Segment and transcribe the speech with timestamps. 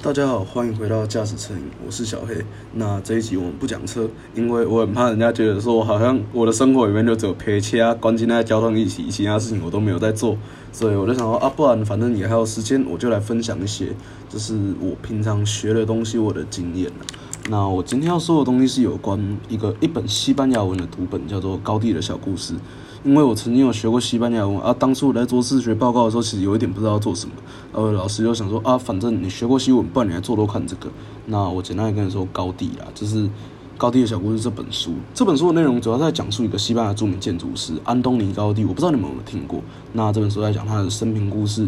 [0.00, 1.52] 大家好，欢迎回到驾驶车，
[1.84, 2.32] 我是小黑。
[2.74, 10.38] 那这一集我们不讲车，因为我很怕人家觉得说，好像我的生活里面就只有陪车、关心那些交通议题，其他事情我都没有在做。
[10.70, 13.88] 所以我就想说啊，不然反正也还有时间，我就来分享一些，
[14.28, 16.88] 就是我平常学的东西，我的经验
[17.50, 22.52] 那我今天要说的东西是有关一个一本西班牙文的读本，叫做《高地的小故事》。
[23.04, 27.32] 因为我曾经有学过西班牙文啊，当初我在做自学报告的时候，其实有一点不知道做什么。
[27.72, 30.90] 呃，老师就想说啊，反正你学过西文，不然你来做做看这个。
[31.24, 33.24] 那我简单的跟你说，高地啦，就是
[33.78, 34.92] 《高地的小故事》这本书。
[35.14, 38.64] 这本书的内容主要在讲述一个西班牙著名建筑师安东尼高地。
[38.64, 39.62] 我不知道你们有没有听过。
[39.94, 41.66] 那这本书在讲他的生平故事。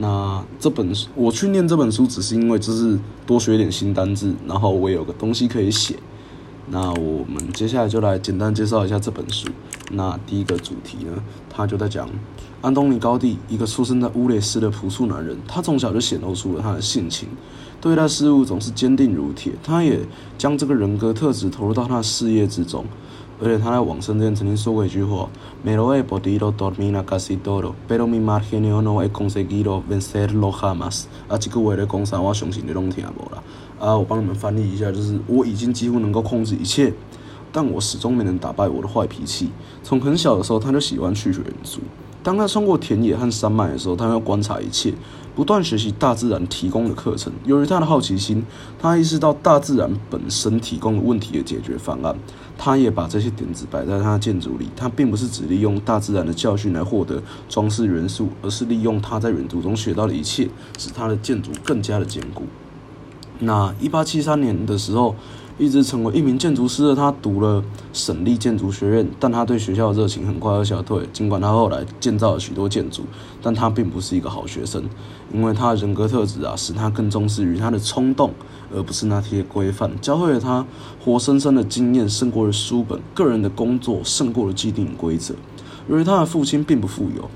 [0.00, 5.96] 那这本书我去念这本书，只是因为就是多学点新单字，然后我有个东西可以写。
[6.70, 9.48] 那我们接下来就来简单介绍一下这本书。
[9.90, 12.08] 那第一个主题呢，他就在讲
[12.60, 15.36] 安东尼高地，一个出生在乌雷斯的朴素男人。
[15.48, 17.26] 他从小就显露出了他的性情，
[17.80, 19.54] 对待事物总是坚定如铁。
[19.64, 19.98] 他也
[20.36, 22.84] 将这个人格特质投入到他的事业之中。
[23.40, 25.28] 而且他在往生之前曾经说过一句话
[25.62, 33.42] ：“Me lo he podido dormir casi todo, pero mi margen no he conseguido vencerlo jamás。”啊，这个我的讲啥，我相信你拢听无啦。
[33.78, 36.92] 啊，我帮你们翻译一下，就是我已经几乎能够控制一切，
[37.52, 39.50] 但我始终没能打败我的坏脾气。
[39.84, 41.80] 从很小的时候，他就喜欢去学元素。
[42.28, 44.92] 当他穿过田野和山脉的时候，他要观察一切，
[45.34, 47.32] 不断学习大自然提供的课程。
[47.46, 48.44] 由于他的好奇心，
[48.78, 52.14] 他意识到大自然本身提供的问题的解决方案。
[52.58, 54.68] 他也把这些点子摆在他的建筑里。
[54.76, 62.42] 他并不是只利用大自然的教训来获得装饰元素，而是利用他在远足中学到的一切，使他的建筑更加的坚固。
[63.38, 65.16] 那一八七三年的时候，
[65.58, 71.02] 一直成为一名建筑师的他读了省立建筑学院，但他对学校的热情很快而消退。
[71.12, 73.02] 尽管他后来建造了许多建筑，
[73.42, 74.84] 但他并不是一个好学生，
[75.34, 78.32] 因为他的人格特质啊，使他更重视于他的冲动，
[78.72, 79.90] 而不是那些规范。
[80.00, 80.64] 教会了他
[81.04, 85.34] 活生生的经验胜过了书本，个人的工作胜过了既定规则。
[85.88, 87.28] 由于他的父亲并不富有。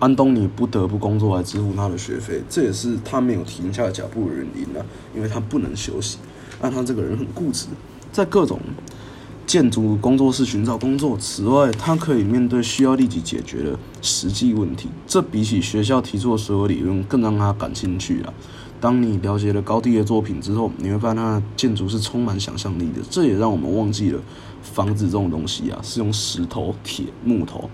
[0.00, 4.80] 安东尼不得不工作来支付他的学费，这也是他没有停下脚步的原因啊，
[5.14, 6.16] 因为他不能休息。
[6.60, 7.66] 但他这个人很固执，
[8.10, 8.58] 在各种
[9.46, 11.16] 建筑工作室寻找工作。
[11.18, 18.32] 此外，他可以面对需要立即解决的实际问题，这比起学校提出的所有理论更让他感兴趣啊。
[18.80, 23.02] 当你了解了高地的作品之后，你会发现他的建筑是充满想象力的。
[23.10, 24.20] 这也让我们忘记了
[24.62, 27.68] 房子这种东西啊，是用石头、铁、木头。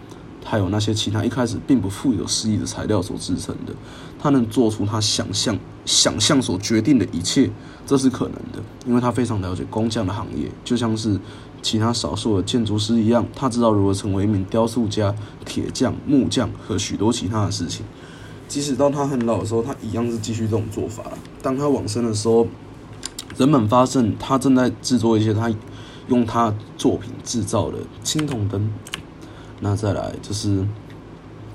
[0.49, 3.75] 还有那些其他一开始并不富有诗意的材料所制成的，
[4.17, 7.51] 他能做出他想象、想象所决定的一切，
[7.85, 11.19] 这是可能的，因为他非常了解工匠的行业，就像是
[11.61, 15.13] 其他少数的建筑师一样，他知道如何成为一名雕塑家、
[15.45, 17.85] 铁匠、木匠和许多其他的事情。
[18.47, 21.03] 即使到他很老的时候，他一样是继续这种做法。
[21.43, 22.47] 当他往生的时候，
[23.37, 25.53] 人们发现他正在制作一些他
[26.07, 28.71] 用他作品制造的青铜灯。
[29.61, 30.67] 那再来就是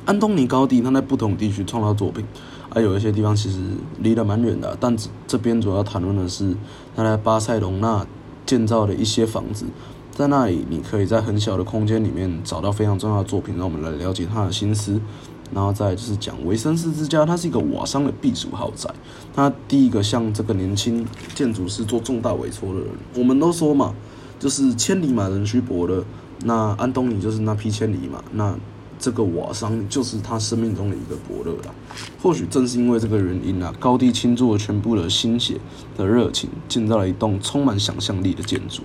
[0.05, 2.25] 安东尼高地，他在不同地区创造作品，
[2.69, 3.59] 还有一些地方其实
[3.99, 4.75] 离得蛮远的。
[4.79, 4.95] 但
[5.27, 6.55] 这边主要谈论的是
[6.95, 8.05] 他在巴塞隆纳
[8.45, 9.65] 建造的一些房子，
[10.11, 14.99] 在那里你可以在很小的空间里面找到非常重要的作品，让我们来了解他的心思。
[15.53, 18.89] 然后再就是讲维森斯之家，它是一个瓦商的避暑豪宅，
[19.35, 22.87] 他第一个向这个年轻建筑师做重大委托的人。
[23.17, 23.93] 我们都说嘛，
[24.39, 26.05] 就是千里马人须伯乐。
[26.43, 28.55] 那安东尼就是那匹千里马，那
[28.97, 31.73] 这个瓦桑就是他生命中的一个伯乐啦。
[32.21, 35.59] 或许正是因为这个原因啊，高地倾注了全部的心血
[35.97, 38.83] 的热情，建造了一栋充满想象力的建筑。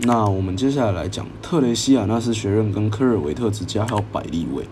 [0.00, 4.66] 那我们接下来来讲特雷西亚纳斯学院、跟科尔维特之家还有百利威。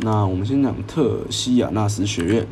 [0.00, 2.46] 那我们先讲特西亚纳斯学院，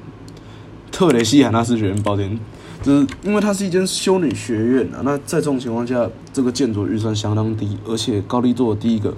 [0.92, 2.38] 特雷西亚纳斯学院，抱歉。
[2.82, 9.14] 就是因为它是一间修女学院啊，那在这种情况下，这个建筑预算相当低，而且高利做的第一个，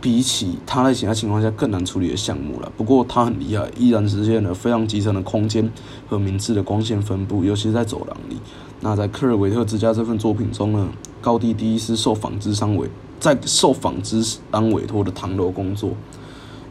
[0.00, 2.72] 比起他在其他情况下更难处理的项目了。
[2.76, 5.70] 不过他很厉害，依然实现了非常集成的空间
[6.08, 8.36] 和明智的光线分布，尤其是在走廊里。
[8.80, 10.88] 那在科尔维特之家这份作品中呢，
[11.20, 12.88] 高地第一是受纺织商委
[13.20, 15.90] 在受纺织商委托的唐楼工作。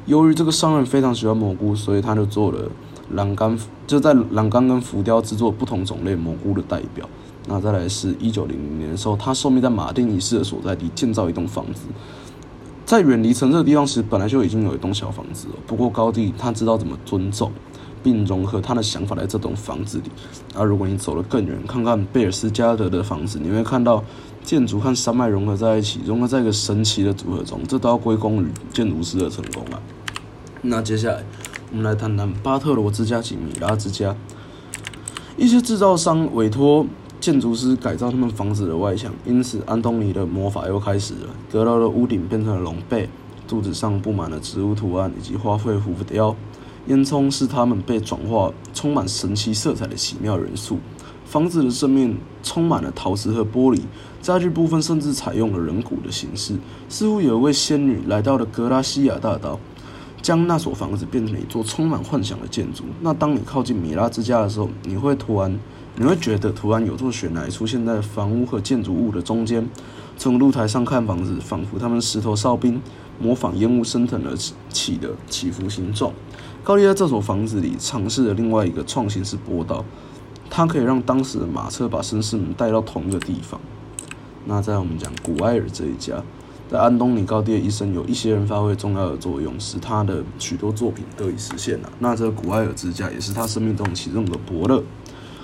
[0.06, 2.60] 由于这个商人非常喜欢蘑菇，所以他就做了。
[3.14, 7.08] 栏杆就在栏杆跟浮雕制作不同种类蘑菇的代表。
[7.50, 11.84] 那再来是一九零零年的时候，他受命在马丁一世的所在地建造一栋房子，
[12.86, 15.54] 在远离城市的地方，其实本来就已经有一栋小房子了。
[15.66, 17.50] 不过高地他知道怎么尊重
[18.04, 20.12] 并融合他的想法在这栋房子里。
[20.54, 24.04] 而如果你走得更远，看看贝尔斯加德的房子，你会看到
[24.44, 27.62] 建筑和山脉融合在一起，融合在一个神奇的组合中。
[27.66, 29.80] 这都要归功于建筑师的成功啊。
[30.62, 31.24] 那接下来。
[31.70, 34.16] 我们来谈谈巴特罗之家及米拉之家。
[35.36, 36.86] 一些制造商委托
[37.20, 41.36] 建筑师改造他们房子的外墙，因此安东尼的魔法又开始了。
[41.52, 43.10] 阁楼的屋顶变成了龙背，
[43.48, 46.34] 柱子上布满了植物图案以及花卉浮雕。
[46.88, 50.80] 烟囱是他们被转化充满神奇色彩的奇妙元素。
[51.26, 53.82] 房子的正面充满了陶瓷和玻璃，
[54.22, 56.56] 家具部分甚至采用了人骨的形式，
[56.88, 59.60] 似乎有一位仙女来到了格拉西亚大道，
[60.22, 62.84] 将那所房子变成一座充满幻想的建筑。
[63.02, 65.60] 那当你靠近米拉之家的时候，你会突然，
[65.96, 69.68] 你会觉得突然有座悬崖出现在房屋和建筑物的中间。
[70.18, 72.82] 从露台上看房子，仿佛他们石头哨兵
[73.20, 74.36] 模仿烟雾升腾而
[74.70, 76.12] 起的起伏形状。
[76.64, 79.86] 高利在这所房子里尝试了另外一个创新式坡道，
[80.50, 83.62] 它可以让当时的马车把绅士们带到同一个地方。
[84.46, 86.24] 那在我们讲古埃尔这一家，
[86.70, 91.90] 在安东尼高地的一生，有一些人发挥重要的作用，使他的许多作品得以实现了。
[92.00, 94.84] 那这个古埃尔之家也是他生命中其中的伯乐。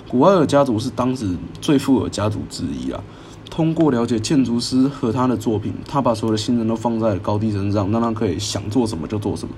[0.06, 3.02] 古埃尔家族是当时最富有家族之一啊。
[3.50, 9.54] 通过了解建筑师和他的作品，他把所有的信任都放在高地身上，让他可以想做什么就做什么。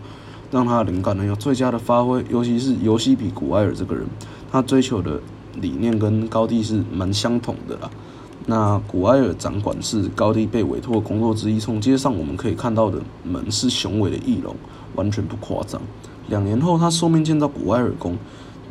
[0.53, 4.07] 让他的灵感能有最佳的发挥，尤其是尤西比古埃尔这个人，
[4.53, 5.21] 他追求的
[5.61, 7.91] 理念跟高地是蛮相同的啦。
[8.47, 11.59] 那古埃尔掌管是高地被委托的工作之一。
[11.59, 14.55] 从街上我们可以看到的门是雄伟的翼龙，
[14.95, 15.83] 完全不夸张。
[16.29, 18.17] 两年后，他受命建造古埃尔宫，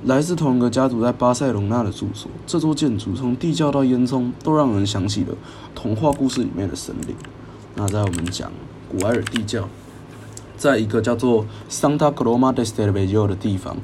[0.06, 2.32] 来自同一个家族在巴塞隆纳的住所。
[2.48, 5.36] 这座建筑从地窖到烟囱，都让人想起了
[5.76, 7.16] 童话故事里面的神灵。
[7.76, 8.52] 那在我们讲
[8.90, 9.68] 古埃尔地窖。
[10.58, 13.76] 在一个叫做 Santa Coloma de s t e v e l o 的地方，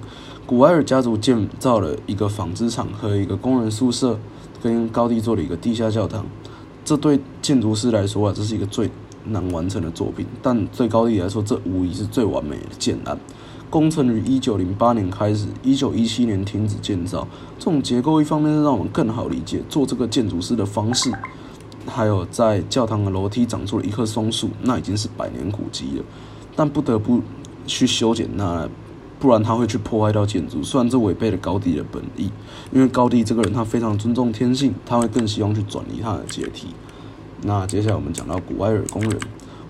[0.45, 4.17] 古埃尔家族建造了一个纺织厂和一个工人宿舍，
[4.61, 6.25] 跟高地做了一个地下教堂。
[6.83, 8.89] 这对建筑师来说啊，这是一个最
[9.25, 13.17] 难完成的作品，但对高地来说，这无疑是最完美的建案。
[13.69, 17.25] 工程于1908年开始，1917年停止建造。
[17.57, 21.09] 这种结构一方面是让我们更好理解做这个建筑师的方式，
[21.85, 26.03] 还有在教堂的楼梯长出了一棵松树，那已经是百年古迹了。
[26.53, 27.21] 但不得不
[27.65, 28.67] 去修剪它，
[29.21, 30.63] 不然他会去破坏掉建筑。
[30.63, 32.31] 虽然这违背了高地的本意，
[32.71, 36.69] 因为高地这个人他非常尊重天性，他会更希望去转移他的阶梯。
[37.43, 39.19] 那接下来我们讲到古埃尔工人，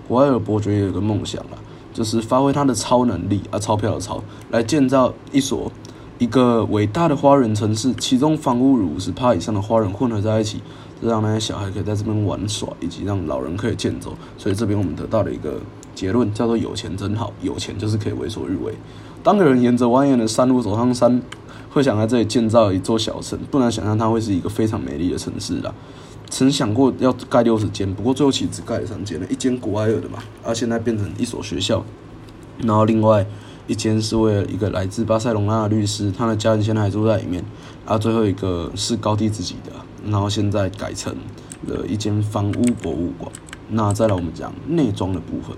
[0.08, 1.60] 古埃尔伯爵有一个梦想啊，
[1.92, 5.70] 就是发挥他的超能力啊，钞票的钞，来建造一所
[6.18, 10.62] 一个伟大的花园城市，其中房屋与五十趴以上的花园混合在一起，
[11.02, 14.16] 让那些小孩可以在这边玩耍，以及让老人可以建走。
[14.38, 15.60] 所以这边我们得到了一个。
[15.94, 18.74] 结论叫做有钱真好，有钱就是可以为所欲为。
[19.22, 21.22] 当有人沿着蜿蜒的山路走上山，
[21.70, 25.72] 会想在这里建造一座小城，不难想象它会是一个非常美丽的城市啦。
[26.28, 31.84] 曾想过要盖六十间，不过最后其实只盖了三间了，一间古埃尔的嘛，而现在变成一所学校，
[32.58, 33.26] 然后另外
[33.66, 37.44] 一间是为了一个来自巴塞隆纳的律师，他的家人现在还住在里面，
[37.84, 39.72] 啊，最后一个是高地自己的，
[40.10, 41.14] 然后现在改成
[41.66, 43.30] 了一间房屋博物馆。
[43.68, 45.56] 那再来我们讲内装的部分。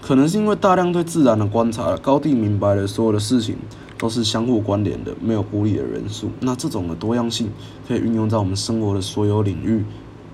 [0.00, 3.56] 可能是因为大量对自然的观察，高地明白了所有的事情
[3.98, 6.30] 都是相互关联的，没有孤立的人数。
[6.40, 7.50] 那这种的多样性
[7.86, 9.84] 可以运用在我们生活的所有领域，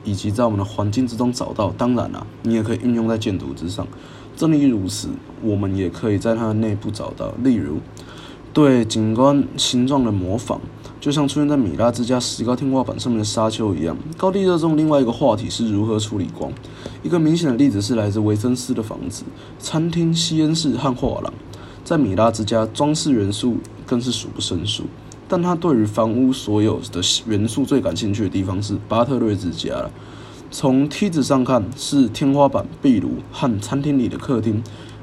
[0.04, 1.70] 以及在我们的环境之中找到。
[1.76, 3.86] 当然了，你也可以运用在建筑之上。
[4.36, 5.08] 正因如此，
[5.42, 7.78] 我们也可以在它的内部找到，例如
[8.56, 10.58] 对景观形状的模仿。
[10.98, 16.50] 就像出现在米拉之家石膏天花板上面的沙丘一样，高地热衷另外一个话题是如何处理光。
[17.02, 19.24] 一个明显的例子是来自维森斯的房子、
[19.58, 21.30] 餐厅、吸烟室和画廊。
[21.84, 24.84] 在米拉之家，装饰元素更是数不胜数。
[25.28, 29.90] 但他对于房屋所有的元素最感兴趣的地方是巴特瑞之家。
[30.50, 34.62] 从梯子上看，是天花板、壁炉和餐厅里的客厅。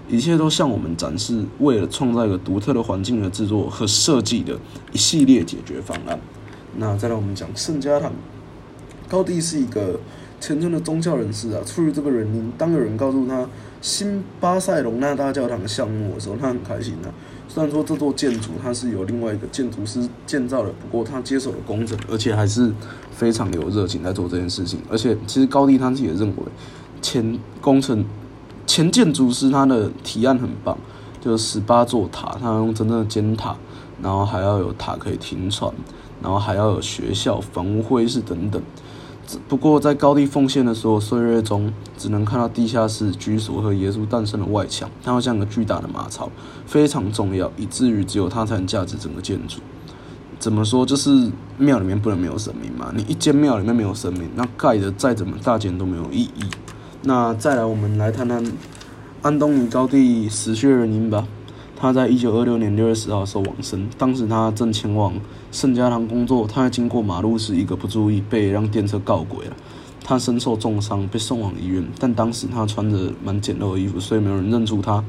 [0.10, 4.60] 一切都向我们展示，为了创造一个独特的环境而制作和设计的
[4.92, 6.20] 一系列解决方案。
[6.76, 8.12] 那再来，我们讲圣家堂。
[9.08, 10.00] 高地是一个
[10.42, 11.62] 虔诚的宗教人士啊。
[11.66, 13.48] 出于这个原因，当有人告诉他
[13.82, 17.08] 新巴塞隆纳大教堂项目的时候，他很开心啊。
[17.48, 22.74] 虽然说这座建筑它是由另外一个建筑师建造的，不过他接手了工程，而且还是
[23.12, 24.80] 非常有热情在做这件事情。
[24.90, 26.44] 而且，其实高地他自己也认为，
[27.02, 28.04] 前工程。
[28.66, 30.78] 前建筑师他的提案很棒，
[31.22, 33.56] 就是十八座塔，他用真正的尖塔，
[34.02, 35.72] 然后还要有塔可以停船，
[36.22, 38.62] 然后还要有学校、房屋、会议室等等。
[39.26, 46.30] 只不过在高地奉献的所有岁月中，只能看到地下室居所和耶稣诞生的外墙，它会像个巨大的马槽，
[46.66, 49.60] 非常重要，以至于只有它才能价值整个建筑。
[50.40, 50.86] 怎么说？
[50.86, 52.92] 就是庙里面不能没有神明嘛？
[52.94, 56.44] 你一间庙里面没有神明，那盖的再怎么大间都没有意义。
[57.06, 58.42] 那再来，我们来谈谈
[59.22, 61.28] 安东尼高地死去的原因吧。
[61.76, 63.90] 他在一九二六年六月十号时候往生。
[63.98, 65.14] 当时他正前往
[65.52, 69.56] 圣家堂工作，他在经过马路时一个不注意，被一辆电车告轨了。
[70.02, 71.86] 他身受重伤，被送往医院。
[72.00, 75.04] 但当时他穿着蛮简陋的衣服，所以没有人认出他。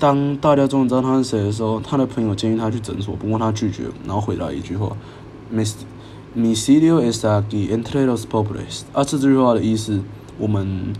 [0.00, 4.96] 当大家终于知道他是谁的时候，他的朋友建议他去诊所，不过他拒绝，然后回答一句话
[5.54, 5.74] ：“Mis
[6.36, 10.00] Miserio es aquí entre los pobres。”啊，这句话的意思，
[10.38, 10.92] 我们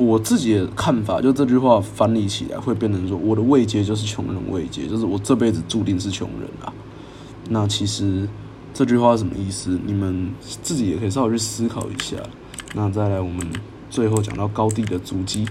[0.00, 6.72] 我自己的看法，就这句话翻译起来会变成说：“我的慰藉就是穷人慰藉，就是我这辈子注定是穷人啊。”
[7.50, 8.26] 那其实
[8.72, 9.78] 这句话什么意思？
[9.84, 12.16] 你们自己也可以稍微去思考一下。
[12.74, 13.46] 那再来，我们
[13.90, 15.46] 最后讲到高地的足迹。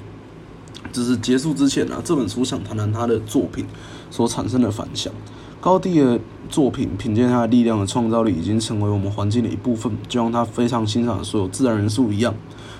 [0.91, 3.63] 只是结束之前呢，这本书想谈谈他的作品
[4.10, 5.13] 所产生的反响。
[5.62, 12.34] 高地的作品凭借他的力量和创造力，已经成为我们环境的一部分，就像他非常欣赏的所有自然元素一样。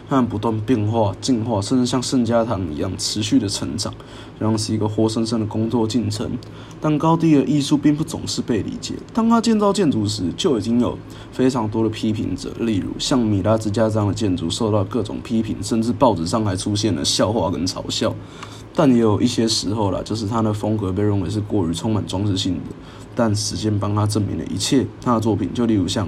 [0.09, 3.93] 它们不断变化、进化，甚至像圣家堂一样持续的成长，
[4.39, 6.31] 就像是一个活生生的工作进程。
[6.81, 8.95] 但高地的艺术并不总是被理解。
[9.13, 10.97] 当他建造建筑时，就已经有
[11.31, 18.15] 非常多的批评者，例如像米拉之家这样的建筑受到各种批评，甚至报纸上还出现了笑话跟嘲笑。
[18.73, 22.61] 但也有一些时候啦，就是他的风格被认为是过于充满装饰性的。
[23.13, 24.87] 但时间帮他证明了一切。
[25.03, 26.07] 他的作品就例如像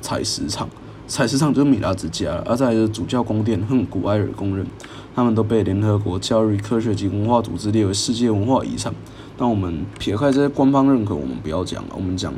[0.00, 0.68] 采石场。
[1.10, 4.64] 采石场就是米拉之家，而在的主教宫殿和古埃尔公认，
[5.12, 8.94] 他们都被联合国教育、科学及文化组织列为世界文化遗产。
[9.36, 11.88] 但我们撇开这些官方认可，我们不要讲了。
[11.96, 12.32] 我们讲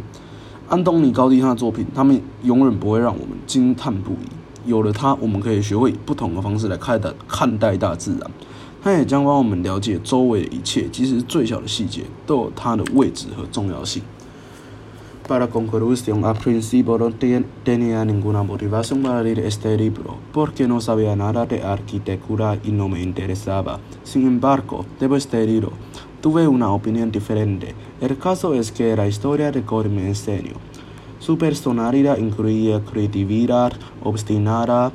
[0.71, 4.65] 安东尼高地他的作品，他们永远不会让我们惊叹不已。
[4.65, 8.31] 有了它，我们可以学会不同的方式来看待看待大自然。
[8.83, 14.03] 它也将帮我们了解周围的一切，即使是最小的细节，都有它的位置和重要性。
[15.29, 17.11] Para conclusión, al principio no
[17.63, 22.89] tenía ninguna motivación para leer este libro, porque no sabía nada de arquitectura y no
[22.89, 23.79] me interesaba.
[24.03, 25.73] Sin embargo, después de leerlo,
[26.21, 27.73] tuve una opinión diferente.
[28.01, 30.55] El caso es que la historia de Gordon me enseñó.
[31.21, 34.91] Su personalidad incluía creatividad, obstinada,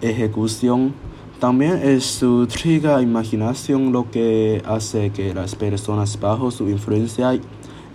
[0.00, 0.94] ejecución.
[1.38, 7.38] También es su triga imaginación lo que hace que las personas bajo su influencia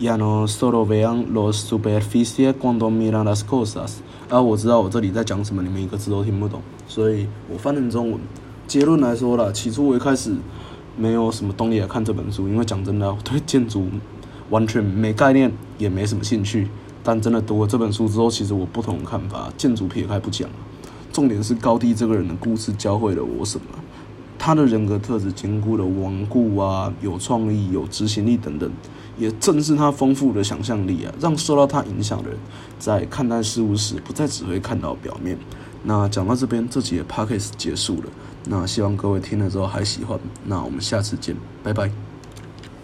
[0.02, 3.98] ya no solo vean los superficie cuando miran las cosas。
[4.30, 8.20] 啊，我知道我这里在讲什么，你们一个字都听不懂，所以我翻成中文。
[8.66, 10.36] 结论来说了，起初我一开始
[10.98, 13.86] 没有什么动力来看这本书，因为讲真的，我对建筑
[14.50, 16.68] 完全没概念，也没什么兴趣。
[17.04, 19.54] 但真的读了这本书之后，其实我不同看法。
[19.56, 20.50] 建筑撇开不讲，
[21.14, 23.66] 重点是高低这个人的故事教会了我什么。
[24.40, 28.72] 他的人格特质兼顾了顽固啊、有创意、有执行力等等，
[29.22, 32.40] 也正是他丰富的想象力啊，让受到他影响的人
[32.80, 35.38] 在看待事物时不再只会看到表面。
[35.84, 38.10] 那讲到这边，这集的 p o c k e t 结束了。
[38.46, 40.20] 那希望各位听了之后还喜欢。
[40.44, 42.11] 那我们下次见，拜拜。